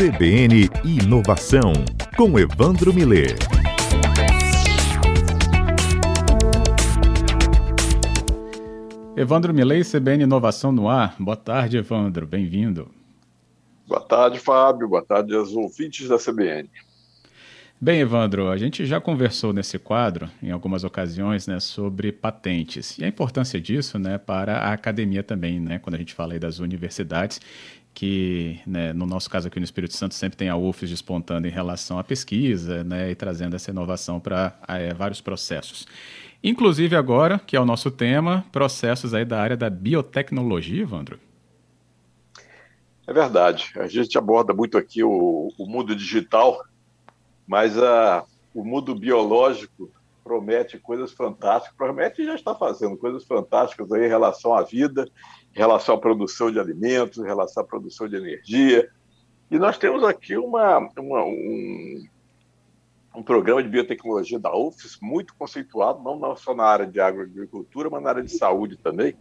CBN 0.00 0.70
Inovação, 0.82 1.74
com 2.16 2.38
Evandro 2.38 2.90
Miller. 2.90 3.36
Evandro 9.14 9.52
Milei, 9.52 9.82
CBN 9.84 10.22
Inovação 10.22 10.72
no 10.72 10.88
ar. 10.88 11.14
Boa 11.18 11.36
tarde, 11.36 11.76
Evandro. 11.76 12.26
Bem-vindo. 12.26 12.88
Boa 13.86 14.00
tarde, 14.00 14.38
Fábio. 14.38 14.88
Boa 14.88 15.04
tarde 15.04 15.34
aos 15.34 15.52
ouvintes 15.52 16.08
da 16.08 16.16
CBN. 16.16 16.70
Bem, 17.82 18.00
Evandro, 18.00 18.50
a 18.50 18.58
gente 18.58 18.84
já 18.84 19.00
conversou 19.00 19.54
nesse 19.54 19.78
quadro, 19.78 20.28
em 20.42 20.50
algumas 20.50 20.84
ocasiões, 20.84 21.46
né, 21.46 21.58
sobre 21.60 22.12
patentes 22.12 22.98
e 22.98 23.04
a 23.04 23.08
importância 23.08 23.58
disso 23.58 23.98
né, 23.98 24.18
para 24.18 24.58
a 24.58 24.74
academia 24.74 25.22
também, 25.22 25.58
né, 25.58 25.78
quando 25.78 25.94
a 25.94 25.98
gente 25.98 26.12
fala 26.12 26.34
aí 26.34 26.38
das 26.38 26.58
universidades, 26.58 27.40
que 27.92 28.60
né, 28.66 28.92
no 28.92 29.06
nosso 29.06 29.28
caso 29.28 29.48
aqui 29.48 29.58
no 29.58 29.64
Espírito 29.64 29.94
Santo 29.94 30.14
sempre 30.14 30.36
tem 30.36 30.48
a 30.48 30.56
UFES 30.56 30.90
despontando 30.90 31.46
em 31.46 31.50
relação 31.50 31.98
à 31.98 32.04
pesquisa 32.04 32.84
né, 32.84 33.10
e 33.10 33.14
trazendo 33.14 33.56
essa 33.56 33.70
inovação 33.70 34.20
para 34.20 34.58
é, 34.68 34.94
vários 34.94 35.20
processos. 35.20 35.86
Inclusive 36.42 36.96
agora, 36.96 37.38
que 37.38 37.56
é 37.56 37.60
o 37.60 37.66
nosso 37.66 37.90
tema, 37.90 38.44
processos 38.50 39.12
aí 39.12 39.24
da 39.24 39.40
área 39.40 39.56
da 39.56 39.68
biotecnologia, 39.68 40.82
Evandro. 40.82 41.18
É 43.06 43.12
verdade. 43.12 43.72
A 43.76 43.86
gente 43.86 44.16
aborda 44.16 44.54
muito 44.54 44.78
aqui 44.78 45.02
o, 45.02 45.52
o 45.58 45.66
mundo 45.66 45.94
digital, 45.94 46.64
mas 47.46 47.76
a, 47.76 48.24
o 48.54 48.64
mundo 48.64 48.94
biológico 48.94 49.90
promete 50.22 50.78
coisas 50.78 51.12
fantásticas, 51.12 51.76
promete 51.76 52.22
e 52.22 52.24
já 52.24 52.36
está 52.36 52.54
fazendo 52.54 52.96
coisas 52.96 53.24
fantásticas 53.24 53.90
aí 53.90 54.06
em 54.06 54.08
relação 54.08 54.54
à 54.54 54.62
vida, 54.62 55.08
em 55.54 55.58
relação 55.58 55.94
à 55.94 55.98
produção 55.98 56.50
de 56.50 56.58
alimentos, 56.58 57.18
em 57.18 57.24
relação 57.24 57.62
à 57.62 57.66
produção 57.66 58.08
de 58.08 58.16
energia. 58.16 58.88
E 59.50 59.58
nós 59.58 59.78
temos 59.78 60.04
aqui 60.04 60.36
uma, 60.36 60.78
uma 60.96 61.24
um, 61.24 62.06
um 63.14 63.22
programa 63.22 63.62
de 63.62 63.68
biotecnologia 63.68 64.38
da 64.38 64.54
UFES 64.54 64.98
muito 65.02 65.34
conceituado, 65.34 66.02
não 66.02 66.36
só 66.36 66.54
na 66.54 66.64
área 66.64 66.86
de 66.86 67.00
agroagricultura, 67.00 67.90
mas 67.90 68.02
na 68.02 68.10
área 68.10 68.22
de 68.22 68.30
saúde 68.30 68.76
também. 68.76 69.16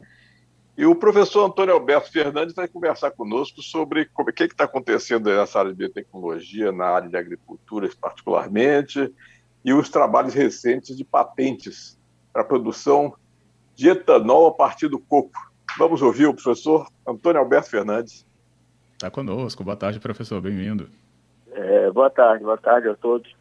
E 0.78 0.86
o 0.86 0.96
professor 0.96 1.46
Antônio 1.46 1.74
Alberto 1.74 2.12
Fernandes 2.12 2.56
vai 2.56 2.68
conversar 2.68 3.12
conosco 3.12 3.62
sobre 3.62 4.10
o 4.18 4.26
que 4.26 4.44
está 4.44 4.64
acontecendo 4.64 5.30
nessa 5.30 5.60
área 5.60 5.72
de 5.72 5.78
biotecnologia, 5.78 6.72
na 6.72 6.86
área 6.86 7.10
de 7.10 7.18
agricultura 7.18 7.90
particularmente, 8.00 9.14
e 9.66 9.74
os 9.74 9.90
trabalhos 9.90 10.34
recentes 10.34 10.96
de 10.96 11.04
patentes 11.04 12.00
para 12.32 12.44
a 12.44 12.46
produção 12.46 13.14
de 13.76 13.90
etanol 13.90 14.48
a 14.48 14.54
partir 14.54 14.88
do 14.88 15.00
coco. 15.00 15.49
Vamos 15.80 16.02
ouvir 16.02 16.26
o 16.26 16.34
professor 16.34 16.90
Antônio 17.08 17.40
Alberto 17.40 17.70
Fernandes. 17.70 18.28
Está 18.92 19.10
conosco. 19.10 19.64
Boa 19.64 19.78
tarde, 19.78 19.98
professor. 19.98 20.42
Bem-vindo. 20.42 20.90
É, 21.54 21.90
boa 21.90 22.10
tarde, 22.10 22.44
boa 22.44 22.58
tarde 22.58 22.90
a 22.90 22.96
todos. 22.96 23.34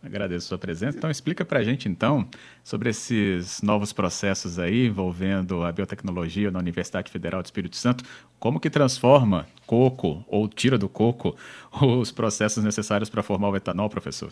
Agradeço 0.00 0.46
a 0.46 0.48
sua 0.50 0.58
presença. 0.58 0.96
Então, 0.96 1.10
explica 1.10 1.44
para 1.44 1.58
a 1.58 1.62
gente, 1.64 1.88
então, 1.88 2.24
sobre 2.62 2.90
esses 2.90 3.60
novos 3.60 3.92
processos 3.92 4.56
aí 4.56 4.86
envolvendo 4.86 5.64
a 5.64 5.72
biotecnologia 5.72 6.48
na 6.52 6.60
Universidade 6.60 7.10
Federal 7.10 7.42
do 7.42 7.46
Espírito 7.46 7.74
Santo. 7.74 8.04
Como 8.38 8.60
que 8.60 8.70
transforma 8.70 9.48
coco 9.66 10.24
ou 10.28 10.46
tira 10.46 10.78
do 10.78 10.88
coco 10.88 11.34
os 11.82 12.12
processos 12.12 12.62
necessários 12.62 13.10
para 13.10 13.20
formar 13.20 13.48
o 13.48 13.56
etanol, 13.56 13.90
professor? 13.90 14.30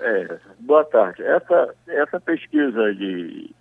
É, 0.00 0.38
boa 0.60 0.84
tarde. 0.86 1.22
Essa, 1.22 1.74
essa 1.88 2.18
pesquisa 2.18 2.94
de 2.94 3.54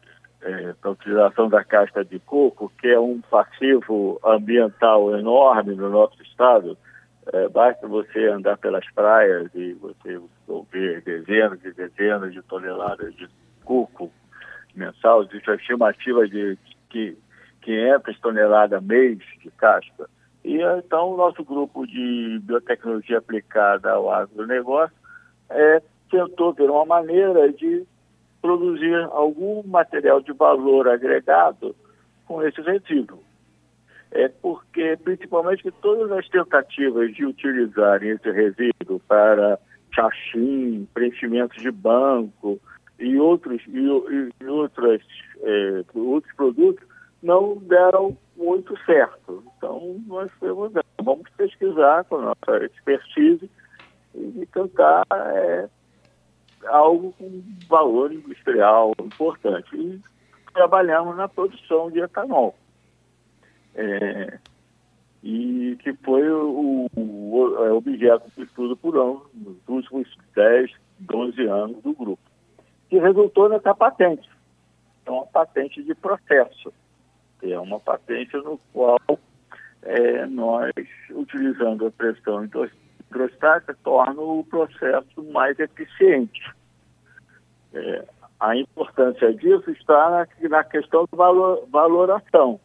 é, 0.44 0.76
a 0.82 0.90
utilização 0.90 1.50
da 1.50 1.64
casca 1.64 2.04
de 2.04 2.20
coco, 2.20 2.72
que 2.80 2.88
é 2.88 3.00
um 3.00 3.22
passivo 3.22 4.20
ambiental 4.24 5.18
enorme 5.18 5.76
no 5.76 5.90
nosso 5.90 6.22
estado, 6.22 6.78
é, 7.32 7.48
basta 7.48 7.88
você 7.88 8.28
andar 8.28 8.58
pelas 8.58 8.86
praias 8.92 9.50
e 9.56 9.74
você 9.74 10.20
ver 10.72 11.02
dezenas 11.02 11.64
e 11.64 11.72
dezenas 11.72 12.34
de 12.34 12.42
toneladas 12.42 13.16
de 13.16 13.30
coco 13.64 14.12
mensal. 14.76 15.24
Existe 15.24 15.50
a 15.50 15.56
estimativa 15.56 16.28
de 16.28 16.58
que 16.90 17.18
500 17.62 18.20
toneladas 18.20 18.84
mês 18.84 19.20
de 19.42 19.50
casca. 19.52 20.10
E 20.44 20.62
então 20.62 21.14
o 21.14 21.18
nosso 21.18 21.44
grupo 21.44 21.88
de 21.88 22.40
biotecnologia 22.44 23.20
aplicada 23.20 23.92
ao 23.92 24.12
agronegócio 24.12 24.96
é, 25.50 25.82
tentou 26.12 26.54
ver 26.54 26.70
uma 26.70 26.86
maneira 26.86 27.52
de 27.54 27.86
produzir 28.44 28.94
algum 29.12 29.64
material 29.66 30.22
de 30.22 30.34
valor 30.34 30.90
agregado 30.90 31.74
com 32.28 32.44
esse 32.44 32.62
resíduo 32.62 33.20
é 34.12 34.28
porque, 34.28 34.96
principalmente, 35.04 35.64
que 35.64 35.72
todas 35.72 36.12
as 36.12 36.30
tentativas 36.30 37.14
de 37.16 37.26
utilizarem 37.26 38.12
esse 38.12 38.30
resíduo 38.30 39.00
para 39.08 39.58
chachim, 39.92 40.88
preenchimento 40.94 41.60
de 41.60 41.72
banco 41.72 42.60
e 43.00 43.18
outros, 43.18 43.60
e, 43.68 44.30
e 44.40 44.46
outras, 44.46 45.02
é, 45.42 45.84
outros 45.96 46.32
produtos 46.36 46.86
não 47.24 47.58
deram 47.58 48.16
muito 48.38 48.78
certo. 48.86 49.44
Então, 49.58 50.00
nós 50.06 50.30
vamos 51.02 51.28
pesquisar 51.36 52.04
com 52.04 52.18
a 52.18 52.36
nossa 52.36 52.66
expertise 52.66 53.50
e 54.14 54.46
tentar 54.54 55.06
é, 55.12 55.68
algo 56.68 57.14
com 57.14 57.44
valor 57.68 58.12
industrial 58.12 58.94
importante. 59.00 59.76
E 59.76 60.02
trabalhamos 60.54 61.16
na 61.18 61.28
produção 61.28 61.90
de 61.92 62.00
etanol. 62.00 62.56
É, 63.76 64.38
e 65.24 65.78
que 65.82 65.94
foi 65.94 66.30
o, 66.30 66.88
o, 66.96 67.56
é, 67.66 67.72
objeto 67.72 68.30
de 68.36 68.44
estudo 68.44 68.76
por 68.76 68.96
ano 68.98 69.26
nos 69.34 69.58
últimos 69.68 70.18
10, 70.36 70.72
12 71.00 71.42
anos 71.48 71.82
do 71.82 71.94
grupo, 71.94 72.22
que 72.90 73.00
resultou 73.00 73.50
nessa 73.50 73.74
patente. 73.74 74.30
É 75.06 75.12
uma 75.12 75.26
patente 75.26 75.82
de 75.82 75.96
processo, 75.96 76.74
é 77.42 77.58
uma 77.60 77.80
patente 77.80 78.36
no 78.38 78.60
qual 78.74 79.00
é, 79.82 80.26
nós, 80.26 80.72
utilizando 81.12 81.88
a 81.88 81.92
pressão 81.92 82.44
hidrostática, 83.16 83.78
torna 83.84 84.22
o 84.22 84.44
processo 84.44 85.24
mais 85.32 85.58
eficiente. 85.60 86.42
É, 87.74 88.06
a 88.40 88.56
importância 88.56 89.34
disso 89.34 89.70
está 89.72 90.10
na, 90.10 90.50
na 90.50 90.64
questão 90.64 91.08
da 91.12 91.18
valor, 91.18 91.68
valoração 91.70 92.60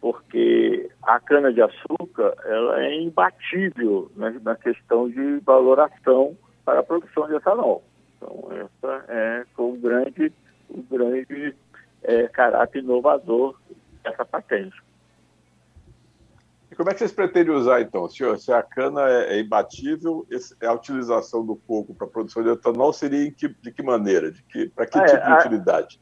porque 0.00 0.90
a 1.02 1.20
cana-de-açúcar 1.20 2.34
ela 2.44 2.82
é 2.82 3.00
imbatível 3.00 4.10
né, 4.16 4.40
na 4.42 4.56
questão 4.56 5.08
de 5.10 5.38
valoração 5.40 6.36
para 6.64 6.80
a 6.80 6.82
produção 6.82 7.26
de 7.28 7.34
etanol. 7.34 7.84
Então, 8.16 8.48
essa 8.50 9.04
é 9.08 9.44
o 9.58 9.72
grande, 9.72 10.32
o 10.70 10.82
grande 10.82 11.54
é, 12.02 12.28
caráter 12.28 12.82
inovador 12.82 13.54
dessa 14.02 14.24
patente. 14.24 14.76
E 16.70 16.74
como 16.76 16.88
é 16.88 16.92
que 16.92 17.00
vocês 17.00 17.12
pretendem 17.12 17.54
usar, 17.54 17.80
então? 17.80 18.08
Se, 18.08 18.24
se 18.38 18.52
a 18.52 18.62
cana 18.62 19.08
é, 19.08 19.36
é 19.36 19.40
imbatível, 19.40 20.24
esse, 20.30 20.54
a 20.64 20.72
utilização 20.72 21.44
do 21.44 21.56
coco 21.56 21.94
para 21.94 22.06
a 22.06 22.10
produção 22.10 22.42
de 22.42 22.50
etanol 22.50 22.92
seria 22.92 23.30
que, 23.32 23.48
de 23.48 23.72
que 23.72 23.82
maneira? 23.82 24.30
De 24.30 24.42
que, 24.44 24.68
para 24.68 24.86
que 24.86 24.98
é, 24.98 25.04
tipo 25.04 25.24
de 25.24 25.32
a... 25.32 25.38
utilidade? 25.38 26.00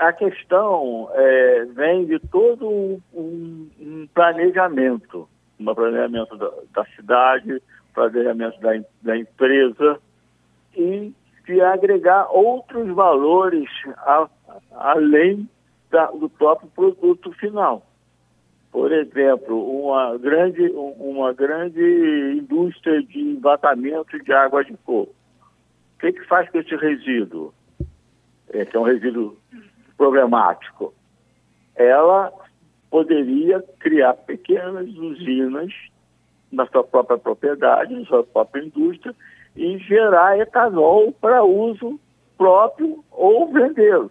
a 0.00 0.12
questão 0.14 1.10
é, 1.12 1.66
vem 1.66 2.06
de 2.06 2.18
todo 2.18 2.68
um, 3.12 3.70
um 3.78 4.08
planejamento, 4.14 5.28
um 5.58 5.74
planejamento 5.74 6.36
da, 6.36 6.50
da 6.72 6.84
cidade, 6.96 7.62
planejamento 7.92 8.58
da, 8.60 8.70
da, 9.02 9.18
empresa 9.18 10.00
e 10.74 11.12
de 11.44 11.60
agregar 11.60 12.28
outros 12.30 12.88
valores 12.94 13.68
a, 13.98 14.28
além 14.72 15.48
da, 15.90 16.06
do 16.06 16.30
próprio 16.30 16.70
produto 16.70 17.30
final. 17.32 17.86
Por 18.70 18.92
exemplo, 18.92 19.82
uma 19.82 20.16
grande, 20.16 20.70
uma 20.70 21.32
grande 21.32 21.80
indústria 22.38 23.02
de 23.02 23.18
envatamento 23.18 24.22
de 24.22 24.32
água 24.32 24.64
de 24.64 24.76
coco. 24.84 25.12
O 25.12 25.98
que, 25.98 26.12
que 26.12 26.26
faz 26.26 26.48
com 26.50 26.58
esse 26.58 26.74
resíduo? 26.76 27.52
É, 28.52 28.64
que 28.64 28.76
é 28.76 28.80
um 28.80 28.84
resíduo 28.84 29.36
problemático, 29.96 30.94
ela 31.76 32.32
poderia 32.90 33.62
criar 33.78 34.14
pequenas 34.14 34.88
usinas 34.88 35.72
na 36.50 36.66
sua 36.66 36.82
própria 36.82 37.18
propriedade, 37.18 37.94
na 37.94 38.04
sua 38.06 38.24
própria 38.24 38.62
indústria, 38.62 39.14
e 39.54 39.78
gerar 39.78 40.38
etanol 40.38 41.12
para 41.12 41.44
uso 41.44 42.00
próprio 42.36 43.04
ou 43.10 43.52
vendê-lo. 43.52 44.10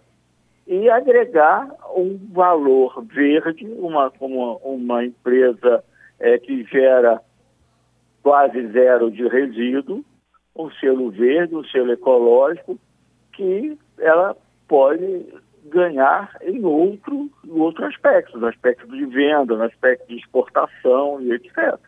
E 0.69 0.87
agregar 0.87 1.67
um 1.95 2.15
valor 2.31 3.03
verde, 3.05 3.65
uma, 3.65 4.13
uma, 4.19 4.55
uma 4.57 5.03
empresa 5.03 5.83
é, 6.19 6.37
que 6.37 6.63
gera 6.65 7.19
quase 8.21 8.67
zero 8.71 9.09
de 9.09 9.27
resíduo, 9.27 10.05
um 10.55 10.69
selo 10.73 11.09
verde, 11.09 11.55
um 11.55 11.63
selo 11.63 11.91
ecológico, 11.91 12.79
que 13.33 13.75
ela 13.97 14.37
pode 14.67 15.25
ganhar 15.65 16.37
em 16.43 16.63
outro, 16.63 17.31
em 17.43 17.59
outro 17.59 17.85
aspecto, 17.87 18.37
no 18.37 18.45
aspecto 18.45 18.87
de 18.87 19.07
venda, 19.07 19.55
no 19.55 19.63
aspecto 19.63 20.07
de 20.07 20.17
exportação 20.17 21.19
e 21.19 21.31
etc. 21.31 21.79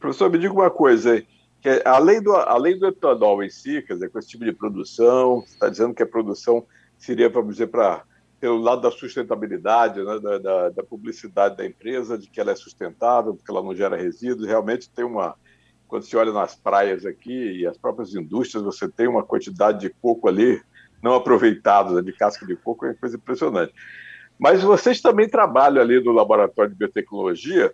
Professor, 0.00 0.30
me 0.30 0.38
diga 0.38 0.54
uma 0.54 0.70
coisa, 0.70 1.22
que 1.62 1.68
é, 1.68 1.82
além, 1.86 2.20
do, 2.20 2.34
além 2.34 2.76
do 2.76 2.88
etanol 2.88 3.42
em 3.42 3.48
si, 3.48 3.80
quer 3.82 3.94
dizer, 3.94 4.10
com 4.10 4.18
esse 4.18 4.28
tipo 4.28 4.44
de 4.44 4.52
produção, 4.52 5.44
está 5.46 5.68
dizendo 5.68 5.94
que 5.94 6.02
a 6.02 6.06
produção 6.06 6.66
seria, 6.98 7.28
vamos 7.30 7.54
dizer, 7.54 7.68
para 7.68 8.02
pelo 8.40 8.58
lado 8.58 8.82
da 8.82 8.90
sustentabilidade, 8.90 10.02
né, 10.02 10.18
da, 10.18 10.38
da, 10.38 10.68
da, 10.70 10.82
publicidade 10.82 11.56
da 11.56 11.64
empresa, 11.64 12.18
de 12.18 12.28
que 12.28 12.40
ela 12.40 12.50
é 12.50 12.56
sustentável, 12.56 13.36
porque 13.36 13.48
ela 13.48 13.62
não 13.62 13.72
gera 13.72 13.96
resíduos. 13.96 14.48
Realmente 14.48 14.90
tem 14.90 15.04
uma. 15.04 15.36
Quando 15.86 16.02
se 16.02 16.16
olha 16.16 16.32
nas 16.32 16.56
praias 16.56 17.06
aqui 17.06 17.60
e 17.60 17.64
as 17.64 17.78
próprias 17.78 18.12
indústrias, 18.12 18.64
você 18.64 18.88
tem 18.88 19.06
uma 19.06 19.22
quantidade 19.22 19.78
de 19.78 19.90
coco 19.90 20.26
ali 20.26 20.60
não 21.00 21.14
aproveitado, 21.14 21.94
né, 21.94 22.02
de 22.02 22.12
casca 22.12 22.44
de 22.44 22.56
coco, 22.56 22.84
é 22.84 22.88
uma 22.88 22.94
coisa 22.96 23.16
impressionante. 23.16 23.72
Mas 24.36 24.60
vocês 24.62 25.00
também 25.00 25.28
trabalham 25.28 25.80
ali 25.80 26.02
no 26.02 26.10
laboratório 26.10 26.72
de 26.72 26.76
biotecnologia 26.76 27.72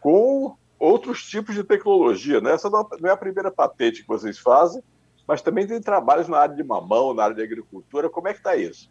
com 0.00 0.56
outros 0.78 1.24
tipos 1.28 1.54
de 1.54 1.64
tecnologia. 1.64 2.40
Né? 2.40 2.52
Essa 2.52 2.70
não 2.70 2.88
é 3.04 3.10
a 3.10 3.16
primeira 3.16 3.50
patente 3.50 4.02
que 4.02 4.08
vocês 4.08 4.38
fazem, 4.38 4.82
mas 5.26 5.42
também 5.42 5.66
tem 5.66 5.80
trabalhos 5.80 6.28
na 6.28 6.38
área 6.38 6.54
de 6.54 6.62
mamão, 6.62 7.14
na 7.14 7.24
área 7.24 7.36
de 7.36 7.42
agricultura. 7.42 8.08
Como 8.10 8.28
é 8.28 8.32
que 8.32 8.38
está 8.38 8.56
isso? 8.56 8.90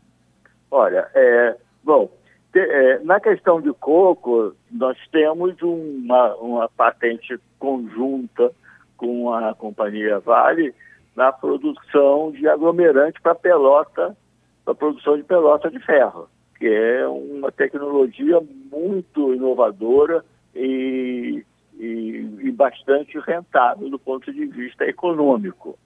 Olha, 0.72 1.08
é, 1.14 1.56
bom, 1.84 2.10
te, 2.52 2.60
é, 2.60 3.00
na 3.00 3.20
questão 3.20 3.62
de 3.62 3.72
coco, 3.74 4.56
nós 4.72 4.98
temos 5.12 5.56
uma, 5.62 6.36
uma 6.36 6.70
patente 6.70 7.40
conjunta 7.60 8.52
com 8.98 9.34
a 9.34 9.54
companhia 9.54 10.20
Vale 10.20 10.74
na 11.16 11.32
produção 11.32 12.32
de 12.32 12.48
aglomerante 12.48 13.22
para 13.22 13.36
pelota, 13.36 14.18
para 14.66 14.74
produção 14.74 15.18
de 15.18 15.24
pelota 15.24 15.70
de 15.70 15.80
ferro, 15.80 16.28
que 16.58 16.68
é 16.68 17.08
uma 17.08 17.52
tecnologia 17.52 18.42
muito 18.72 19.34
inovadora 19.34 20.26
e, 20.56 21.46
e, 21.84 22.48
e 22.48 22.52
bastante 22.52 23.20
rentável 23.20 23.90
do 23.90 24.00
ponto 24.00 24.32
de 24.32 24.46
vista 24.46 24.86
econômico. 24.86 25.78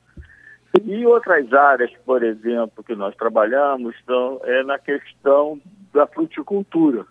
E 0.85 1.05
outras 1.05 1.51
áreas, 1.51 1.91
por 2.05 2.23
exemplo, 2.23 2.83
que 2.83 2.93
nós 2.93 3.15
trabalhamos, 3.15 3.95
então, 4.03 4.39
é 4.43 4.63
na 4.63 4.77
questão 4.77 5.59
da 5.91 6.05
fruticultura, 6.05 7.05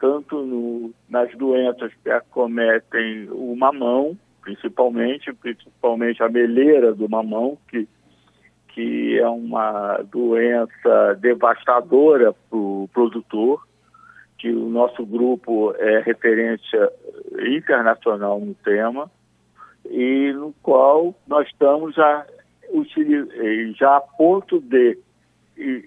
tanto 0.00 0.42
no, 0.42 0.90
nas 1.08 1.30
doenças 1.36 1.92
que 2.02 2.08
acometem 2.08 3.28
o 3.30 3.54
mamão, 3.54 4.16
principalmente, 4.40 5.32
principalmente 5.34 6.22
a 6.22 6.28
meleira 6.30 6.94
do 6.94 7.08
mamão, 7.10 7.58
que, 7.68 7.86
que 8.68 9.18
é 9.18 9.28
uma 9.28 9.98
doença 10.10 11.14
devastadora 11.20 12.32
para 12.32 12.58
o 12.58 12.88
produtor, 12.94 13.67
que 14.38 14.50
o 14.50 14.68
nosso 14.68 15.04
grupo 15.04 15.74
é 15.76 16.00
referência 16.00 16.90
internacional 17.50 18.40
no 18.40 18.54
tema, 18.54 19.10
e 19.90 20.32
no 20.32 20.54
qual 20.62 21.14
nós 21.26 21.48
estamos 21.48 21.98
a 21.98 22.26
já 23.74 23.96
a 23.96 24.00
ponto 24.00 24.60
de 24.60 24.98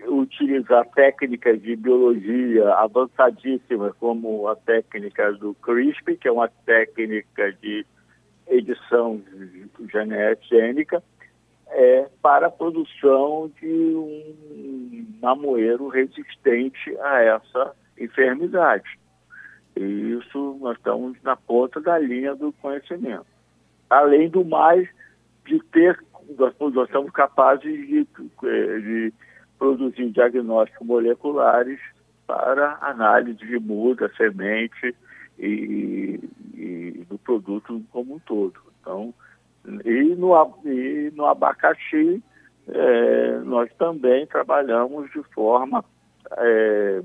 utilizar 0.07 0.85
técnicas 0.89 1.61
de 1.61 1.75
biologia 1.75 2.73
avançadíssimas, 2.73 3.93
como 3.99 4.47
a 4.47 4.55
técnica 4.55 5.31
do 5.33 5.53
CRISPR, 5.55 6.17
que 6.17 6.27
é 6.27 6.31
uma 6.31 6.49
técnica 6.65 7.53
de 7.53 7.85
edição 8.47 9.21
genética, 9.91 11.01
é, 11.69 12.09
para 12.21 12.47
a 12.47 12.51
produção 12.51 13.49
de 13.61 13.95
um 13.95 15.07
mamoeiro 15.21 15.87
resistente 15.87 16.97
a 16.99 17.21
essa 17.21 17.73
enfermidade. 18.03 18.99
E 19.75 20.17
isso 20.19 20.57
nós 20.59 20.77
estamos 20.77 21.17
na 21.23 21.35
ponta 21.35 21.79
da 21.79 21.97
linha 21.97 22.35
do 22.35 22.51
conhecimento. 22.53 23.25
Além 23.89 24.29
do 24.29 24.43
mais, 24.43 24.87
de 25.45 25.59
ter 25.71 25.97
nós, 26.37 26.53
nós 26.59 26.89
somos 26.91 27.11
capazes 27.11 27.87
de, 27.87 28.07
eh, 28.43 28.79
de 28.79 29.13
produzir 29.57 30.09
diagnósticos 30.09 30.87
moleculares 30.87 31.79
para 32.25 32.77
análise 32.81 33.39
de 33.39 33.59
muda, 33.59 34.11
semente 34.15 34.95
e, 35.37 36.19
e, 36.55 37.05
do 37.09 37.17
produto 37.17 37.81
como 37.91 38.15
um 38.15 38.19
todo. 38.19 38.59
Então, 38.79 39.13
e 39.85 40.15
no, 40.15 40.33
e 40.65 41.11
no 41.15 41.25
abacaxi, 41.25 42.23
é, 42.67 43.39
nós 43.39 43.71
também 43.73 44.25
trabalhamos 44.25 45.11
de 45.11 45.21
forma 45.33 45.83
é, 46.37 47.01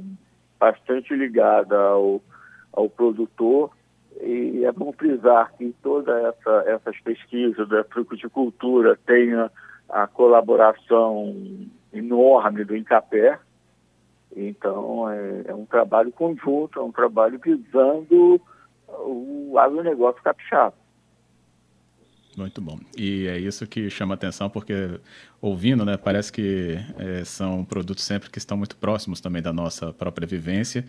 bastante 0.58 1.14
ligada 1.14 1.78
ao, 1.78 2.20
ao 2.72 2.88
produtor 2.88 3.70
e 4.20 4.64
é 4.64 4.72
bom 4.72 4.92
frisar 4.92 5.52
que 5.56 5.74
todas 5.82 6.16
essa, 6.24 6.64
essas 6.66 6.98
pesquisas 7.00 7.68
da 7.68 7.84
fruticultura 7.84 8.98
tenha 9.04 9.50
a 9.88 10.06
colaboração 10.06 11.34
enorme 11.92 12.64
do 12.64 12.76
Incapé. 12.76 13.38
Então, 14.34 15.10
é, 15.10 15.42
é, 15.46 15.54
um 15.54 15.66
trabalho 15.66 16.12
conjunto, 16.12 16.78
é 16.78 16.82
um 16.82 16.92
trabalho 16.92 17.38
visando 17.38 18.40
o 18.88 19.58
agronegócio 19.58 20.22
capixaba. 20.22 20.74
Muito 22.36 22.60
bom. 22.60 22.78
E 22.94 23.26
é 23.26 23.38
isso 23.38 23.66
que 23.66 23.88
chama 23.88 24.12
atenção, 24.12 24.50
porque 24.50 25.00
ouvindo, 25.40 25.86
né, 25.86 25.96
parece 25.96 26.30
que 26.30 26.76
é, 26.98 27.24
são 27.24 27.64
produtos 27.64 28.04
sempre 28.04 28.28
que 28.28 28.36
estão 28.36 28.58
muito 28.58 28.76
próximos 28.76 29.22
também 29.22 29.40
da 29.40 29.54
nossa 29.54 29.90
própria 29.94 30.26
vivência 30.26 30.84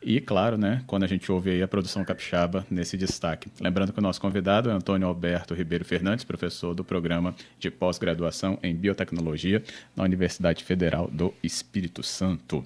e, 0.00 0.20
claro, 0.20 0.56
né, 0.56 0.82
quando 0.86 1.02
a 1.02 1.06
gente 1.08 1.30
ouve 1.30 1.50
aí 1.50 1.62
a 1.62 1.66
produção 1.66 2.04
capixaba 2.04 2.64
nesse 2.70 2.96
destaque. 2.96 3.50
Lembrando 3.60 3.92
que 3.92 3.98
o 3.98 4.02
nosso 4.02 4.20
convidado 4.20 4.70
é 4.70 4.72
Antônio 4.72 5.08
Alberto 5.08 5.54
Ribeiro 5.54 5.84
Fernandes, 5.84 6.24
professor 6.24 6.72
do 6.72 6.84
programa 6.84 7.34
de 7.58 7.68
pós-graduação 7.68 8.58
em 8.62 8.74
biotecnologia 8.74 9.62
na 9.96 10.04
Universidade 10.04 10.62
Federal 10.62 11.08
do 11.10 11.34
Espírito 11.42 12.02
Santo. 12.04 12.64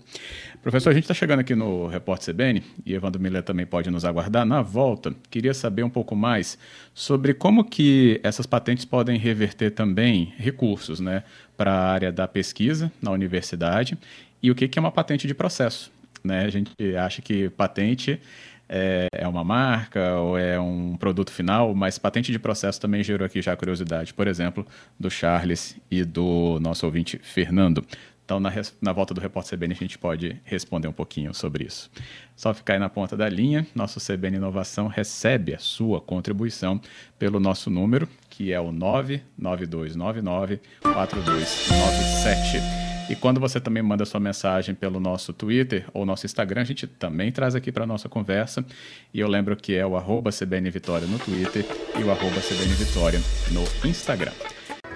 Professor, 0.62 0.90
a 0.90 0.93
gente 0.93 1.05
está 1.05 1.14
chegando 1.14 1.40
aqui 1.40 1.55
no 1.55 1.87
Repórter 1.87 2.34
CBN 2.34 2.62
e 2.84 2.94
Evandro 2.94 3.20
Miller 3.20 3.43
também 3.43 3.64
pode 3.64 3.90
nos 3.90 4.05
aguardar. 4.05 4.44
Na 4.44 4.61
volta, 4.61 5.14
queria 5.31 5.55
saber 5.55 5.82
um 5.85 5.90
pouco 5.90 6.14
mais 6.14 6.58
sobre 6.93 7.32
como 7.32 7.64
que 7.64 8.20
essas 8.23 8.44
patentes 8.44 8.85
podem 8.85 9.19
reverter 9.19 9.70
também 9.70 10.35
recursos 10.37 11.00
né, 11.00 11.25
para 11.56 11.73
a 11.73 11.93
área 11.93 12.12
da 12.12 12.28
pesquisa 12.28 12.93
na 13.00 13.11
universidade 13.11 13.96
e 14.43 14.50
o 14.50 14.55
que, 14.55 14.69
que 14.69 14.78
é 14.78 14.81
uma 14.81 14.93
patente 14.93 15.26
de 15.26 15.35
processo 15.35 15.90
né? 16.24 16.44
A 16.44 16.50
gente 16.50 16.96
acha 16.96 17.22
que 17.22 17.48
patente 17.50 18.20
é, 18.69 19.06
é 19.12 19.28
uma 19.28 19.44
marca 19.44 20.16
ou 20.16 20.38
é 20.38 20.58
um 20.58 20.97
produto 20.97 21.30
final, 21.30 21.75
mas 21.75 21.99
patente 21.99 22.32
de 22.32 22.38
processo 22.38 22.80
também 22.80 23.04
gerou 23.04 23.26
aqui 23.26 23.42
já 23.42 23.54
curiosidade, 23.54 24.14
por 24.14 24.26
exemplo, 24.26 24.66
do 24.99 25.11
Charles 25.11 25.76
e 25.90 26.04
do 26.04 26.58
nosso 26.61 26.87
ouvinte 26.87 27.20
Fernando. 27.23 27.85
Então, 28.25 28.40
na, 28.40 28.50
na 28.80 28.92
volta 28.92 29.12
do 29.12 29.20
Repórter 29.20 29.58
CBN, 29.58 29.75
a 29.75 29.76
gente 29.76 29.99
pode 29.99 30.40
responder 30.44 30.88
um 30.88 30.92
pouquinho 30.92 31.35
sobre 31.35 31.64
isso. 31.64 31.90
Só 32.35 32.54
ficar 32.54 32.73
aí 32.75 32.78
na 32.78 32.88
ponta 32.88 33.14
da 33.14 33.28
linha, 33.28 33.66
nosso 33.75 34.00
CBN 34.00 34.38
Inovação 34.38 34.87
recebe 34.87 35.54
a 35.54 35.58
sua 35.58 36.00
contribuição 36.00 36.80
pelo 37.18 37.38
nosso 37.38 37.68
número, 37.68 38.08
que 38.30 38.50
é 38.52 38.61
o 38.61 38.73
99299 38.73 40.61
4297. 40.82 42.91
E 43.12 43.14
quando 43.14 43.38
você 43.38 43.61
também 43.61 43.83
manda 43.83 44.07
sua 44.07 44.19
mensagem 44.19 44.75
pelo 44.75 44.99
nosso 44.99 45.35
Twitter 45.35 45.85
ou 45.92 46.07
nosso 46.07 46.25
Instagram, 46.25 46.62
a 46.62 46.64
gente 46.64 46.87
também 46.87 47.31
traz 47.31 47.54
aqui 47.54 47.71
para 47.71 47.85
nossa 47.85 48.09
conversa. 48.09 48.64
E 49.12 49.21
eu 49.21 49.28
lembro 49.28 49.54
que 49.54 49.75
é 49.75 49.85
o 49.85 49.99
arroba 49.99 50.31
CBN 50.31 50.71
Vitória 50.71 51.07
no 51.07 51.19
Twitter 51.19 51.62
e 52.00 52.02
o 52.02 52.11
arroba 52.11 52.40
CBN 52.40 52.73
Vitória 52.73 53.21
no 53.50 53.87
Instagram. 53.87 54.33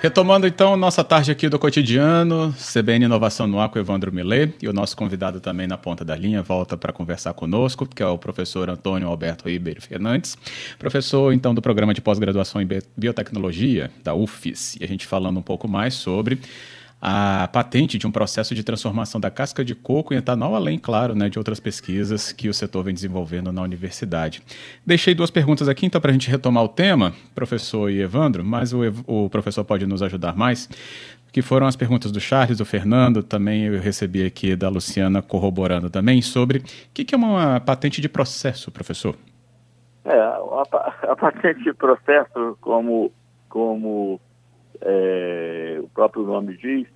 Retomando 0.01 0.47
então 0.47 0.79
nossa 0.79 1.05
tarde 1.05 1.31
aqui 1.31 1.47
do 1.47 1.59
cotidiano, 1.59 2.55
CBN 2.55 3.05
Inovação 3.05 3.47
no 3.47 3.61
ar 3.61 3.71
Evandro 3.77 4.11
Millet 4.11 4.55
e 4.63 4.69
o 4.69 4.73
nosso 4.73 4.97
convidado 4.97 5.39
também 5.39 5.67
na 5.67 5.77
ponta 5.77 6.03
da 6.03 6.17
linha 6.17 6.43
volta 6.43 6.75
para 6.75 6.95
conversar 6.95 7.35
conosco, 7.35 7.87
que 7.87 8.03
é 8.03 8.07
o 8.07 8.17
professor 8.17 8.71
Antônio 8.71 9.09
Alberto 9.09 9.47
Ribeiro 9.47 9.83
Fernandes, 9.83 10.39
professor 10.79 11.35
então 11.35 11.55
do 11.55 11.61
programa 11.61 11.93
de 11.93 12.01
pós-graduação 12.01 12.63
em 12.63 12.69
biotecnologia 12.97 13.91
da 14.03 14.15
UFES, 14.15 14.77
e 14.81 14.85
a 14.85 14.89
gente 14.89 15.07
falando 15.07 15.39
um 15.39 15.43
pouco 15.43 15.69
mais 15.69 15.93
sobre 15.93 16.41
a 17.09 17.47
patente 17.47 17.99
de 17.99 18.05
um 18.05 18.11
processo 18.11 18.53
de 18.53 18.65
transformação 18.65 19.21
da 19.21 19.31
casca 19.31 19.65
de 19.65 19.77
coco 19.77 20.13
em 20.13 20.17
etanol, 20.17 20.57
além, 20.57 20.77
claro, 20.77 21.15
né, 21.15 21.29
de 21.29 21.39
outras 21.39 21.61
pesquisas 21.61 22.33
que 22.33 22.49
o 22.49 22.55
setor 22.55 22.83
vem 22.83 22.93
desenvolvendo 22.93 23.53
na 23.53 23.63
universidade. 23.63 24.43
Deixei 24.85 25.15
duas 25.15 25.31
perguntas 25.31 25.69
aqui, 25.69 25.87
então, 25.87 26.01
para 26.01 26.11
a 26.11 26.13
gente 26.13 26.29
retomar 26.29 26.65
o 26.65 26.69
tema, 26.69 27.13
professor 27.33 27.89
e 27.93 28.01
Evandro, 28.01 28.45
mas 28.45 28.73
o, 28.73 28.81
o 29.07 29.31
professor 29.31 29.65
pode 29.65 29.87
nos 29.87 30.03
ajudar 30.03 30.35
mais 30.35 30.69
que 31.33 31.43
foram 31.43 31.69
as 31.69 31.77
perguntas 31.77 32.11
do 32.11 32.19
Charles, 32.19 32.59
do 32.59 32.65
Fernando, 32.65 33.23
também 33.23 33.67
eu 33.67 33.79
recebi 33.79 34.25
aqui 34.25 34.57
da 34.57 34.69
Luciana 34.69 35.23
corroborando 35.23 35.89
também 35.89 36.21
sobre 36.23 36.59
o 36.59 36.63
que, 36.93 37.05
que 37.05 37.15
é 37.15 37.19
uma 37.19 37.61
patente 37.61 38.01
de 38.01 38.09
processo, 38.09 38.73
professor? 38.73 39.15
É, 40.05 40.19
a, 40.19 40.63
a 41.03 41.15
patente 41.15 41.63
de 41.63 41.75
processo, 41.75 42.57
como, 42.61 43.13
como 43.49 44.19
é, 44.81 45.79
o 45.83 45.89
próprio 45.89 46.25
nome 46.25 46.57
diz, 46.57 46.87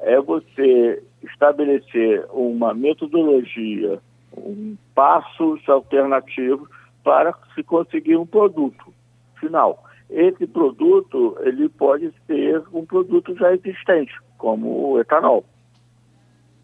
é 0.00 0.20
você 0.20 1.02
estabelecer 1.22 2.24
uma 2.32 2.72
metodologia, 2.72 4.00
um 4.36 4.76
passos 4.94 5.66
alternativos 5.68 6.68
para 7.02 7.34
se 7.54 7.62
conseguir 7.62 8.16
um 8.16 8.26
produto. 8.26 8.92
final. 9.40 9.84
Esse 10.10 10.46
produto 10.46 11.36
ele 11.40 11.68
pode 11.68 12.12
ser 12.26 12.62
um 12.72 12.84
produto 12.84 13.36
já 13.36 13.52
existente, 13.52 14.12
como 14.36 14.92
o 14.92 15.00
etanol. 15.00 15.44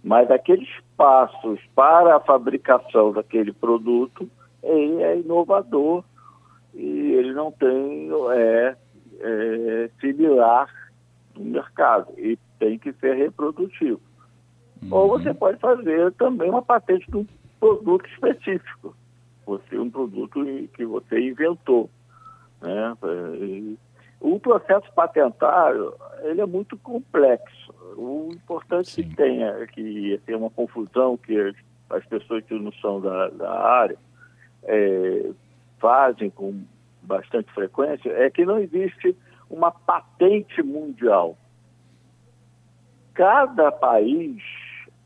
Mas 0.02 0.30
aqueles 0.30 0.68
passos 0.96 1.60
para 1.74 2.16
a 2.16 2.20
fabricação 2.20 3.12
daquele 3.12 3.52
produto, 3.52 4.28
ele 4.62 5.02
é 5.02 5.18
inovador 5.18 6.02
e 6.74 7.12
ele 7.12 7.32
não 7.32 7.52
tem 7.52 8.10
é, 8.32 8.76
é, 9.20 9.90
similar 10.00 10.68
no 11.36 11.44
mercado 11.44 12.12
e 12.18 12.38
tem 12.58 12.78
que 12.78 12.92
ser 12.94 13.14
reprodutivo. 13.14 14.00
Uhum. 14.82 14.88
Ou 14.92 15.08
você 15.08 15.32
pode 15.32 15.58
fazer 15.58 16.12
também 16.12 16.50
uma 16.50 16.62
patente 16.62 17.10
de 17.10 17.16
um 17.16 17.26
produto 17.60 18.06
específico, 18.08 18.94
você 19.46 19.78
um 19.78 19.90
produto 19.90 20.44
que 20.74 20.84
você 20.84 21.20
inventou. 21.20 21.90
Né? 22.60 22.96
O 24.20 24.38
processo 24.40 24.90
patentário 24.94 25.94
ele 26.22 26.40
é 26.40 26.46
muito 26.46 26.76
complexo. 26.78 27.74
O 27.96 28.30
importante 28.32 28.90
Sim. 28.90 29.08
que 29.08 29.16
tenha 29.16 29.48
é 29.48 29.66
que 29.66 30.20
tem 30.26 30.34
uma 30.34 30.50
confusão 30.50 31.16
que 31.16 31.54
as 31.90 32.04
pessoas 32.06 32.44
que 32.44 32.54
não 32.54 32.72
são 32.72 33.00
da, 33.00 33.28
da 33.28 33.50
área 33.50 33.98
é, 34.64 35.30
fazem 35.78 36.30
com 36.30 36.62
bastante 37.02 37.52
frequência 37.52 38.10
é 38.10 38.30
que 38.30 38.44
não 38.44 38.58
existe 38.58 39.14
uma 39.48 39.70
patente 39.70 40.62
mundial. 40.62 41.36
Cada 43.14 43.70
país 43.70 44.42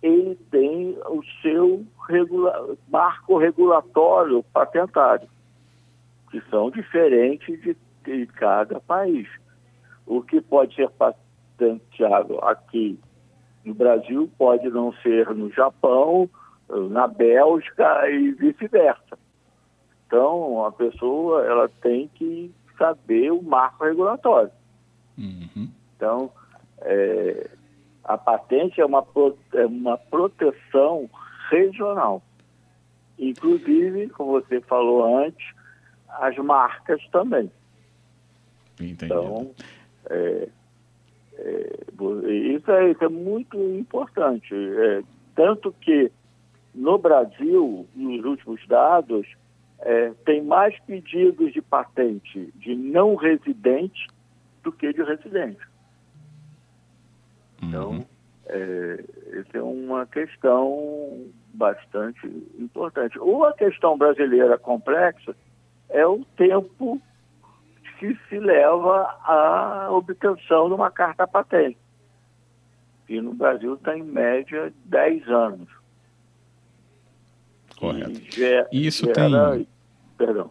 ele 0.03 0.37
tem 0.51 0.97
o 1.07 1.23
seu 1.43 1.85
regula 2.09 2.77
marco 2.89 3.37
regulatório 3.37 4.43
patentário, 4.53 5.29
que 6.31 6.41
são 6.49 6.71
diferentes 6.71 7.61
de, 7.63 7.77
de 8.05 8.27
cada 8.27 8.81
país. 8.81 9.29
O 10.07 10.23
que 10.23 10.41
pode 10.41 10.75
ser 10.75 10.89
patenteado 10.91 12.39
aqui 12.45 12.99
no 13.65 13.75
Brasil 13.75 14.31
pode 14.39 14.69
não 14.71 14.93
ser 14.95 15.29
no 15.35 15.51
Japão, 15.51 16.31
na 16.91 17.07
Bélgica 17.07 18.09
e 18.09 18.33
vice-versa. 18.33 19.19
Então, 20.07 20.65
a 20.65 20.73
pessoa 20.73 21.45
ela 21.45 21.69
tem 21.83 22.09
que 22.15 22.51
saber 22.79 23.33
o 23.33 23.43
marco 23.43 23.85
regulatório. 23.85 24.51
Uhum. 25.19 25.69
Então, 25.97 26.31
é, 26.81 27.51
a 28.05 28.17
patente 28.17 28.81
é 28.81 28.87
uma, 28.87 29.05
é 29.55 29.67
uma 29.67 29.99
proteção 29.99 31.11
regional. 31.51 32.23
Inclusive, 33.19 34.09
como 34.11 34.33
você 34.33 34.61
falou 34.61 35.19
antes, 35.19 35.45
as 36.09 36.37
marcas 36.39 37.05
também. 37.11 37.51
Entendi. 38.81 39.05
Então, 39.05 39.51
é, 40.09 40.49
é, 41.37 41.79
isso, 42.55 42.71
é, 42.71 42.91
isso 42.91 43.05
é 43.05 43.09
muito 43.09 43.57
importante. 43.57 44.55
É, 44.55 45.03
tanto 45.35 45.75
que 45.81 46.11
no 46.75 46.97
Brasil, 46.97 47.87
nos 47.95 48.25
últimos 48.25 48.65
dados, 48.69 49.27
é, 49.81 50.11
tem 50.25 50.43
mais 50.43 50.79
pedidos 50.81 51.53
de 51.53 51.63
patente 51.63 52.53
de 52.57 52.75
não 52.75 53.15
residente 53.15 54.07
do 54.63 54.73
que 54.73 54.93
de 54.93 55.03
residente. 55.03 55.61
Então, 57.63 57.91
uhum. 57.91 58.07
é, 58.47 59.05
essa 59.39 59.59
é 59.59 59.63
uma 59.63 60.07
questão 60.07 61.27
bastante 61.55 62.27
importante. 62.59 63.19
Uma 63.19 63.53
questão 63.53 63.97
brasileira 63.97 64.59
complexa 64.59 65.35
é 65.89 66.07
o 66.07 66.25
tempo 66.37 67.01
que 67.99 68.17
se 68.29 68.39
leva 68.39 69.19
à 69.25 69.89
obtenção 69.91 70.69
de 70.69 70.75
uma 70.75 70.91
carta 70.91 71.27
patente. 71.27 71.79
E 73.09 73.21
no 73.21 73.35
Brasil 73.35 73.75
está 73.75 73.97
em 73.97 74.03
média 74.03 74.73
10 74.85 75.29
anos. 75.29 75.69
Correto. 77.79 78.21
E, 78.73 78.87
isso 78.87 79.07
gera... 79.07 79.53
tem. 79.53 79.69
Perdão. 80.17 80.51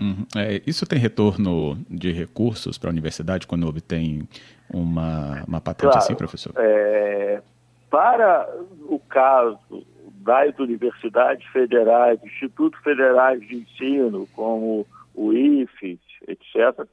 Uhum. 0.00 0.24
É, 0.36 0.62
isso 0.66 0.86
tem 0.86 0.98
retorno 0.98 1.76
de 1.90 2.10
recursos 2.10 2.78
para 2.78 2.88
a 2.88 2.92
universidade 2.92 3.46
quando 3.46 3.66
obtém 3.66 4.26
uma, 4.72 5.44
uma 5.46 5.60
patente 5.60 5.90
claro, 5.90 5.98
assim, 5.98 6.14
professor? 6.14 6.54
É, 6.56 7.42
para 7.90 8.48
o 8.88 8.98
caso 8.98 9.84
das 10.22 10.58
universidades 10.58 11.46
federais, 11.48 12.22
institutos 12.22 12.80
federais 12.80 13.40
de 13.46 13.56
ensino, 13.56 14.26
como 14.34 14.86
o 15.14 15.32
IFES, 15.32 15.98
etc., 16.28 16.86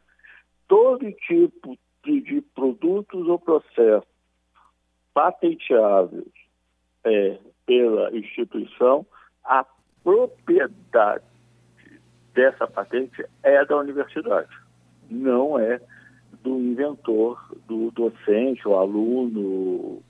todo 0.68 1.10
tipo 1.12 1.78
de, 2.04 2.22
de 2.22 2.42
produtos 2.42 3.28
ou 3.28 3.40
processos 3.40 4.08
patenteáveis 5.14 6.28
é, 7.06 7.38
pela 7.66 8.16
instituição, 8.18 9.06
a 9.48 9.66
propriedade 10.04 11.24
dessa 12.34 12.68
patente 12.68 13.26
é 13.42 13.66
da 13.66 13.78
universidade, 13.78 14.50
não 15.10 15.58
é 15.58 15.82
do 16.44 16.60
inventor, 16.60 17.42
do 17.66 17.90
docente, 17.92 18.68
o 18.68 18.76
aluno 18.76 20.04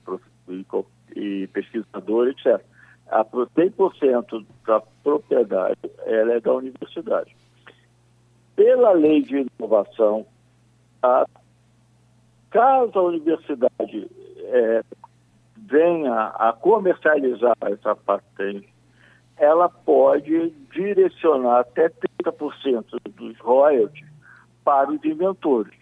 e 1.16 1.48
pesquisador, 1.48 2.28
etc. 2.28 2.62
A 3.10 3.24
100% 3.24 4.46
da 4.66 4.82
propriedade 5.04 5.80
ela 6.06 6.34
é 6.34 6.40
da 6.40 6.54
universidade. 6.54 7.36
Pela 8.56 8.92
lei 8.92 9.22
de 9.22 9.48
inovação, 9.60 10.26
a, 11.02 11.26
caso 12.50 13.00
a 13.00 13.04
universidade 13.04 14.10
é, 14.42 14.84
venha 15.56 16.28
a 16.28 16.52
comercializar 16.54 17.56
essa 17.62 17.96
patente 17.96 18.68
ela 19.38 19.70
pode 19.70 20.52
direcionar 20.74 21.60
até 21.60 21.90
30% 22.24 22.86
dos 23.16 23.38
royalties 23.40 24.08
para 24.64 24.92
os 24.92 25.04
inventores, 25.06 25.74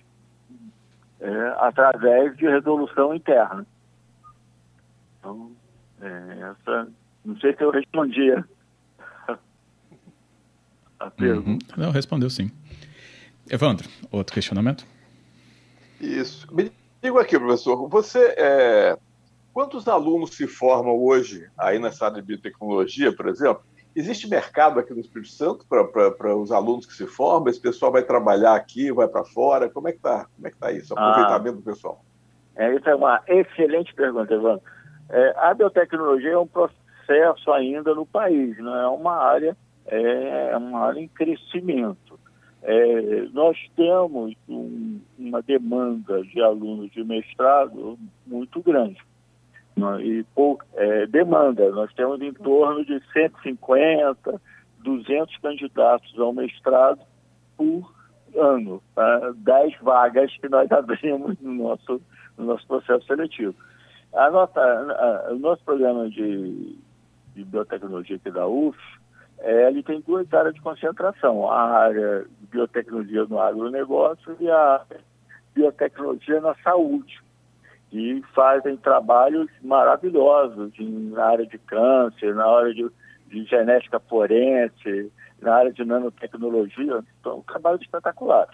é, 1.19 1.55
através 1.57 2.35
de 2.37 2.45
resolução 2.45 3.15
interna. 3.15 3.65
Então, 5.19 5.51
é, 6.01 6.51
essa, 6.51 6.87
não 7.23 7.37
sei 7.39 7.55
se 7.55 7.63
eu 7.63 7.71
respondia 7.71 8.45
a 10.99 11.09
pergunta. 11.09 11.75
Uhum. 11.77 11.83
Não, 11.85 11.91
respondeu 11.91 12.29
sim. 12.29 12.51
Evandro, 13.49 13.87
outro 14.11 14.33
questionamento? 14.33 14.85
Isso. 15.99 16.47
Me 16.53 16.71
diga 17.01 17.21
aqui, 17.21 17.39
professor, 17.39 17.87
você 17.87 18.35
é, 18.37 18.97
Quantos 19.55 19.87
alunos 19.87 20.31
se 20.31 20.47
formam 20.47 21.01
hoje 21.01 21.49
aí 21.57 21.79
nessa 21.79 22.07
área 22.07 22.17
de 22.17 22.27
biotecnologia, 22.27 23.15
por 23.15 23.29
exemplo? 23.29 23.63
Existe 23.95 24.27
mercado 24.27 24.81
aqui 24.81 24.93
no 24.93 24.99
Espírito 24.99 25.31
Santo 25.31 25.65
para 25.65 26.35
os 26.35 26.51
alunos 26.51 26.85
que 26.85 26.91
se 26.91 27.07
formam? 27.07 27.47
Esse 27.47 27.61
pessoal 27.61 27.89
vai 27.89 28.03
trabalhar 28.03 28.53
aqui, 28.53 28.91
vai 28.91 29.07
para 29.07 29.23
fora? 29.23 29.69
Como 29.69 29.87
é 29.87 29.93
que 29.93 29.99
está 29.99 30.27
Como 30.35 30.45
é 30.45 30.51
que 30.51 30.57
tá 30.57 30.73
isso? 30.73 30.93
O 30.93 30.99
aproveitamento 30.99 31.55
ah, 31.55 31.61
do 31.61 31.61
pessoal? 31.61 32.03
É, 32.57 32.75
isso 32.75 32.89
é 32.89 32.95
uma 32.95 33.23
excelente 33.29 33.95
pergunta, 33.95 34.33
Evandro. 34.33 34.61
É, 35.07 35.33
a 35.37 35.53
biotecnologia 35.53 36.31
é 36.31 36.37
um 36.37 36.47
processo 36.47 37.49
ainda 37.53 37.95
no 37.95 38.05
país, 38.05 38.57
não 38.57 38.75
é 38.75 38.89
uma 38.89 39.15
área, 39.15 39.55
é 39.85 40.57
uma 40.57 40.81
área 40.81 40.99
em 40.99 41.07
crescimento. 41.07 42.19
É, 42.61 43.21
nós 43.31 43.57
temos 43.73 44.35
um, 44.49 44.99
uma 45.17 45.41
demanda 45.41 46.21
de 46.23 46.41
alunos 46.41 46.91
de 46.91 47.05
mestrado 47.05 47.97
muito 48.27 48.61
grande 48.61 48.99
e 49.99 50.25
é, 50.75 51.05
demanda. 51.07 51.69
Nós 51.71 51.93
temos 51.93 52.21
em 52.21 52.33
torno 52.33 52.85
de 52.85 53.01
150, 53.11 54.41
200 54.79 55.37
candidatos 55.37 56.17
ao 56.17 56.33
mestrado 56.33 57.01
por 57.57 57.93
ano, 58.35 58.81
tá? 58.93 59.33
10 59.35 59.77
vagas 59.81 60.35
que 60.37 60.47
nós 60.47 60.71
abrimos 60.71 61.37
no 61.41 61.53
nosso, 61.53 62.01
no 62.37 62.45
nosso 62.45 62.65
processo 62.67 63.05
seletivo. 63.05 63.55
A 64.13 64.29
nossa, 64.31 64.59
a, 64.61 65.33
o 65.33 65.39
nosso 65.39 65.63
programa 65.63 66.09
de, 66.09 66.77
de 67.35 67.43
biotecnologia 67.43 68.15
aqui 68.15 68.31
da 68.31 68.47
UF, 68.47 68.77
é, 69.39 69.67
ele 69.67 69.83
tem 69.83 69.99
duas 69.99 70.33
áreas 70.33 70.55
de 70.55 70.61
concentração, 70.61 71.49
a 71.51 71.61
área 71.79 72.25
de 72.39 72.47
biotecnologia 72.47 73.25
no 73.25 73.39
agronegócio 73.39 74.37
e 74.39 74.49
a 74.49 74.81
biotecnologia 75.53 76.39
na 76.39 76.55
saúde 76.63 77.24
e 77.95 78.21
fazem 78.33 78.75
trabalhos 78.75 79.49
maravilhosos 79.61 80.73
na 80.77 81.27
área 81.27 81.45
de 81.45 81.57
câncer, 81.57 82.35
na 82.35 82.45
área 82.45 82.73
de, 82.73 82.91
de 83.27 83.45
genética 83.45 84.01
forense, 84.01 85.09
na 85.41 85.55
área 85.55 85.71
de 85.71 85.85
nanotecnologia. 85.85 87.01
Então, 87.21 87.41
trabalhos 87.43 87.81
espetaculares. 87.81 88.53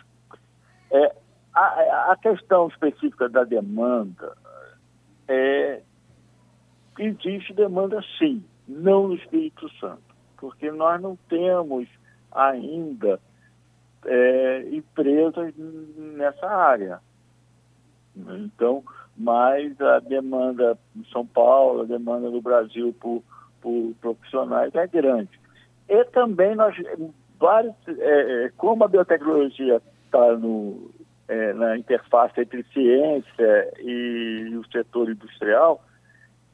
É, 0.91 1.15
a, 1.55 2.11
a 2.11 2.17
questão 2.21 2.67
específica 2.67 3.27
da 3.27 3.43
demanda 3.43 4.37
é 5.27 5.81
existe 6.99 7.51
demanda 7.53 7.99
sim, 8.19 8.45
não 8.67 9.07
no 9.07 9.15
Espírito 9.15 9.67
Santo, 9.79 10.03
porque 10.37 10.69
nós 10.71 11.01
não 11.01 11.15
temos 11.27 11.87
ainda 12.31 13.19
é, 14.05 14.69
empresas 14.71 15.51
nessa 15.57 16.45
área. 16.45 16.99
Então, 18.15 18.83
mais 19.17 19.79
a 19.81 19.99
demanda 19.99 20.77
em 20.95 21.03
São 21.11 21.25
Paulo, 21.25 21.81
a 21.81 21.85
demanda 21.85 22.29
no 22.29 22.41
Brasil 22.41 22.95
por, 22.99 23.23
por 23.61 23.93
profissionais 24.01 24.73
é 24.75 24.87
grande. 24.87 25.39
E 25.89 26.03
também 26.05 26.55
nós, 26.55 26.75
vários, 27.39 27.75
é, 27.87 28.45
é 28.45 28.51
como 28.57 28.83
a 28.83 28.87
biotecnologia 28.87 29.81
está 30.05 30.19
é, 31.27 31.53
na 31.53 31.77
interface 31.77 32.41
entre 32.41 32.63
ciência 32.73 33.73
e 33.79 34.55
o 34.55 34.65
setor 34.71 35.09
industrial, 35.09 35.83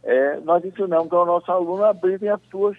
é, 0.04 0.40
nós 0.40 0.64
ensinamos 0.64 1.12
ao 1.12 1.26
nosso 1.26 1.52
aluno 1.52 1.84
a 1.84 1.90
abrirem 1.90 2.30
as 2.30 2.42
suas 2.50 2.78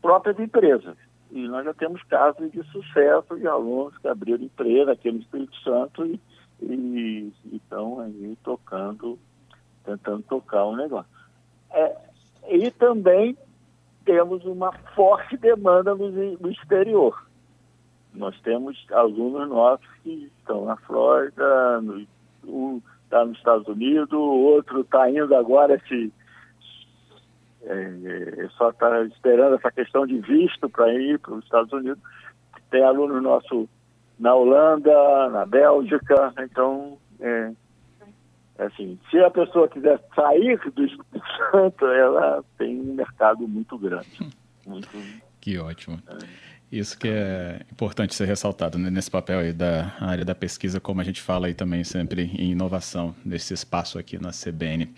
próprias 0.00 0.38
empresas. 0.38 0.96
E 1.30 1.46
nós 1.46 1.64
já 1.64 1.74
temos 1.74 2.02
casos 2.04 2.50
de 2.50 2.62
sucesso 2.64 3.38
de 3.38 3.46
alunos 3.46 3.96
que 3.98 4.08
abriram 4.08 4.42
empresa 4.42 4.92
aqui 4.92 5.12
no 5.12 5.20
Espírito 5.20 5.56
Santo 5.62 6.04
e, 6.04 6.20
e 6.62 7.32
estão 7.52 8.00
aí 8.00 8.36
tocando, 8.42 9.18
tentando 9.84 10.22
tocar 10.22 10.64
o 10.64 10.76
negócio. 10.76 11.10
É, 11.70 11.96
e 12.48 12.70
também 12.70 13.36
temos 14.04 14.44
uma 14.44 14.72
forte 14.94 15.36
demanda 15.36 15.94
no, 15.94 16.10
no 16.10 16.50
exterior. 16.50 17.26
Nós 18.12 18.38
temos 18.40 18.76
alunos 18.90 19.48
nossos 19.48 19.86
que 20.02 20.30
estão 20.38 20.64
na 20.64 20.76
Flórida, 20.76 21.80
no, 21.80 22.06
um 22.44 22.82
está 23.04 23.24
nos 23.24 23.36
Estados 23.38 23.66
Unidos, 23.66 24.12
o 24.12 24.20
outro 24.20 24.82
está 24.82 25.10
indo 25.10 25.34
agora 25.34 25.80
se 25.88 26.12
é, 27.62 27.72
é, 27.72 28.48
só 28.56 28.70
está 28.70 29.02
esperando 29.04 29.56
essa 29.56 29.70
questão 29.70 30.06
de 30.06 30.18
visto 30.20 30.68
para 30.68 30.92
ir 30.94 31.18
para 31.18 31.34
os 31.34 31.44
Estados 31.44 31.72
Unidos. 31.72 32.02
Tem 32.70 32.82
aluno 32.82 33.20
nosso 33.20 33.68
na 34.20 34.34
Holanda, 34.34 35.30
na 35.30 35.46
Bélgica, 35.46 36.32
então 36.38 36.98
é, 37.18 37.52
é, 38.58 38.64
assim, 38.64 38.98
se 39.10 39.18
a 39.18 39.30
pessoa 39.30 39.66
quiser 39.66 39.98
sair 40.14 40.58
do 40.58 40.84
Espírito 40.84 41.22
Santo, 41.50 41.86
ela 41.86 42.44
tem 42.58 42.78
um 42.78 42.94
mercado 42.94 43.48
muito 43.48 43.78
grande. 43.78 44.30
Muito, 44.66 44.88
que 45.40 45.58
ótimo. 45.58 45.98
É. 46.06 46.50
Isso 46.70 46.96
que 46.96 47.08
é 47.08 47.62
importante 47.72 48.14
ser 48.14 48.26
ressaltado 48.26 48.78
né, 48.78 48.90
nesse 48.90 49.10
papel 49.10 49.40
aí 49.40 49.52
da 49.52 49.92
área 49.98 50.24
da 50.24 50.34
pesquisa, 50.34 50.78
como 50.78 51.00
a 51.00 51.04
gente 51.04 51.20
fala 51.20 51.48
aí 51.48 51.54
também 51.54 51.82
sempre 51.82 52.30
em 52.38 52.52
inovação, 52.52 53.14
nesse 53.24 53.54
espaço 53.54 53.98
aqui 53.98 54.22
na 54.22 54.30
CBN. 54.30 54.94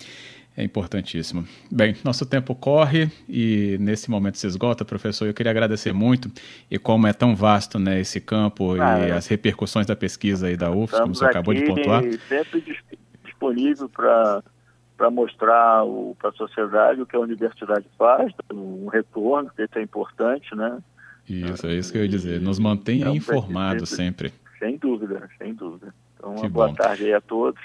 É 0.54 0.62
importantíssimo. 0.62 1.47
Bem, 1.71 1.97
nosso 2.04 2.26
tempo 2.26 2.54
corre 2.54 3.11
e 3.26 3.78
nesse 3.80 4.11
momento 4.11 4.37
se 4.37 4.47
esgota, 4.47 4.85
professor. 4.85 5.26
Eu 5.26 5.32
queria 5.32 5.50
agradecer 5.50 5.94
muito 5.94 6.30
e 6.71 6.78
como 6.78 7.06
é 7.06 7.12
tão 7.12 7.35
vasto 7.35 7.78
né, 7.78 8.00
esse 8.00 8.21
campo 8.21 8.75
ah, 8.75 9.00
e 9.00 9.11
é. 9.11 9.12
as 9.12 9.26
repercussões 9.26 9.87
da 9.87 9.97
pesquisa 9.97 10.49
aí 10.49 10.56
da 10.56 10.71
UFS, 10.71 11.00
como 11.00 11.14
você 11.14 11.25
acabou 11.25 11.54
de 11.54 11.64
pontuar. 11.64 12.02
Sempre 12.28 12.62
disponível 13.25 13.88
para 13.88 14.42
para 14.94 15.11
mostrar 15.11 15.82
para 16.18 16.30
a 16.30 16.32
sociedade 16.35 17.00
o 17.00 17.06
que 17.06 17.16
a 17.16 17.18
universidade 17.18 17.85
faz, 17.99 18.32
um 18.52 18.87
retorno, 18.87 19.50
que 19.50 19.62
isso 19.62 19.76
é 19.76 19.82
importante, 19.82 20.54
né? 20.54 20.78
Isso, 21.28 21.66
é 21.66 21.75
isso 21.75 21.90
que 21.90 21.99
eu 21.99 22.02
ia 22.02 22.09
dizer. 22.09 22.40
Nos 22.40 22.61
mantenha 22.61 23.06
então, 23.06 23.16
informados 23.16 23.88
sempre, 23.88 24.28
sempre. 24.28 24.59
Sem 24.61 24.76
dúvida, 24.78 25.28
sem 25.38 25.54
dúvida. 25.54 25.92
Então, 26.14 26.37
uma 26.37 26.49
boa 26.49 26.73
tarde 26.73 27.06
aí 27.06 27.14
a 27.14 27.21
todos. 27.21 27.61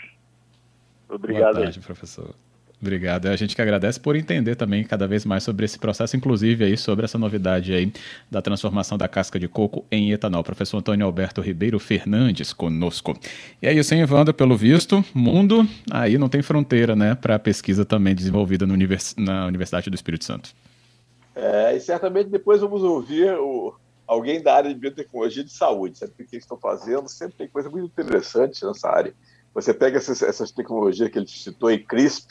Obrigado. 1.08 1.54
Boa 1.54 1.64
tarde, 1.66 1.80
aí. 1.80 1.86
professor. 1.86 2.34
Obrigado. 2.80 3.26
A 3.28 3.36
gente 3.36 3.56
que 3.56 3.62
agradece 3.62 4.00
por 4.00 4.16
entender 4.16 4.56
também 4.56 4.84
cada 4.84 5.08
vez 5.08 5.26
mais 5.26 5.44
sobre 5.44 5.66
esse 5.66 5.80
processo, 5.80 6.16
inclusive 6.16 6.64
aí 6.64 6.78
sobre 6.78 7.06
essa 7.06 7.18
novidade 7.18 7.74
aí 7.74 7.92
da 8.30 8.40
transformação 8.40 9.00
da 9.00 9.08
casca 9.08 9.40
de 9.40 9.48
coco 9.48 9.84
em 9.92 10.12
etanol. 10.12 10.44
Professor 10.44 10.78
Antônio 10.78 11.06
Alberto 11.06 11.42
Ribeiro 11.42 11.80
Fernandes 11.80 12.54
conosco. 12.54 13.18
E 13.62 13.68
é 13.68 13.74
isso, 13.74 13.96
hein, 13.96 14.02
Evandro? 14.02 14.32
Pelo 14.32 14.56
visto, 14.56 15.04
mundo 15.12 15.68
aí 15.90 16.20
não 16.20 16.30
tem 16.30 16.44
fronteira, 16.44 16.96
né, 16.96 17.16
para 17.16 17.36
a 17.36 17.40
pesquisa 17.40 17.84
também 17.84 18.14
desenvolvida 18.14 18.66
univers... 18.66 19.16
na 19.18 19.48
Universidade 19.48 19.90
do 19.90 19.96
Espírito 19.96 20.26
Santo. 20.26 20.52
É, 21.36 21.76
e 21.76 21.80
certamente 21.80 22.30
depois 22.30 22.62
vamos 22.62 22.84
ouvir 22.84 23.32
o, 23.40 23.74
alguém 24.06 24.42
da 24.42 24.56
área 24.56 24.72
de 24.72 24.80
biotecnologia 24.80 25.44
de 25.44 25.52
saúde, 25.52 25.98
sabe 25.98 26.12
o 26.12 26.16
que 26.16 26.24
eles 26.32 26.44
estão 26.44 26.58
fazendo? 26.58 27.10
Sempre 27.10 27.38
tem 27.38 27.48
coisa 27.48 27.70
muito 27.70 27.86
interessante 27.86 28.64
nessa 28.64 28.88
área. 28.88 29.14
Você 29.54 29.74
pega 29.74 29.98
essas, 29.98 30.22
essas 30.22 30.52
tecnologias 30.52 31.10
que 31.10 31.18
ele 31.18 31.28
citou 31.28 31.70
aí, 31.70 31.80
CRISP, 31.80 32.28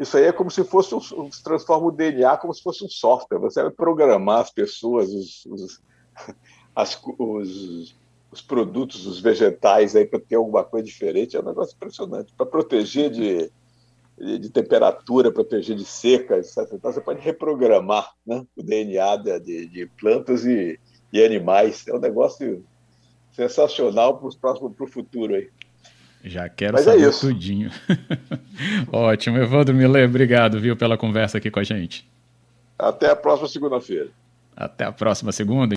isso 0.00 0.16
aí 0.16 0.24
é 0.24 0.32
como 0.32 0.50
se 0.50 0.64
fosse, 0.64 0.94
um, 0.94 1.28
transforma 1.44 1.88
o 1.88 1.92
DNA 1.92 2.34
como 2.38 2.54
se 2.54 2.62
fosse 2.62 2.82
um 2.82 2.88
software. 2.88 3.38
Você 3.38 3.60
vai 3.62 3.70
programar 3.70 4.40
as 4.40 4.50
pessoas, 4.50 5.12
os, 5.12 5.44
os, 5.44 5.82
as, 6.74 6.98
os, 7.18 7.94
os 8.32 8.40
produtos, 8.40 9.06
os 9.06 9.20
vegetais 9.20 9.94
aí 9.94 10.06
para 10.06 10.18
ter 10.18 10.36
alguma 10.36 10.64
coisa 10.64 10.86
diferente. 10.86 11.36
É 11.36 11.40
um 11.40 11.44
negócio 11.44 11.76
impressionante. 11.76 12.32
Para 12.34 12.46
proteger 12.46 13.10
de, 13.10 13.52
de, 14.38 14.48
temperatura, 14.48 15.30
proteger 15.30 15.76
de 15.76 15.84
seca, 15.84 16.38
etc. 16.38 16.66
Você 16.82 17.02
pode 17.02 17.20
reprogramar 17.20 18.10
né, 18.26 18.46
o 18.56 18.62
DNA 18.62 19.16
de, 19.16 19.66
de 19.66 19.86
plantas 20.00 20.46
e, 20.46 20.80
e 21.12 21.22
animais. 21.22 21.86
É 21.86 21.94
um 21.94 22.00
negócio 22.00 22.64
sensacional 23.32 24.18
para 24.18 24.64
o 24.64 24.86
futuro 24.86 25.34
aí. 25.34 25.50
Já 26.22 26.48
quero 26.48 26.74
Mas 26.74 26.86
é 26.86 26.92
saber 26.92 27.08
é 27.08 27.10
tudinho. 27.10 27.70
Ótimo. 28.92 29.38
Evandro 29.38 29.74
Miller, 29.74 30.08
obrigado, 30.08 30.60
viu, 30.60 30.76
pela 30.76 30.96
conversa 30.96 31.38
aqui 31.38 31.50
com 31.50 31.60
a 31.60 31.64
gente. 31.64 32.08
Até 32.78 33.10
a 33.10 33.16
próxima 33.16 33.48
segunda-feira. 33.48 34.08
Até 34.56 34.84
a 34.84 34.92
próxima 34.92 35.32
segunda. 35.32 35.68